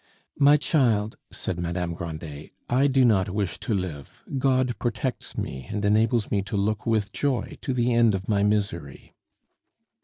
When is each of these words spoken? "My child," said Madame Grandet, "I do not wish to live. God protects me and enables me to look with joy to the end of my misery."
"My 0.39 0.57
child," 0.57 1.15
said 1.31 1.59
Madame 1.59 1.93
Grandet, 1.93 2.49
"I 2.67 2.87
do 2.87 3.05
not 3.05 3.29
wish 3.29 3.59
to 3.59 3.73
live. 3.75 4.23
God 4.39 4.79
protects 4.79 5.37
me 5.37 5.67
and 5.69 5.85
enables 5.85 6.31
me 6.31 6.41
to 6.41 6.57
look 6.57 6.87
with 6.87 7.11
joy 7.11 7.59
to 7.61 7.71
the 7.71 7.93
end 7.93 8.15
of 8.15 8.27
my 8.27 8.41
misery." 8.41 9.13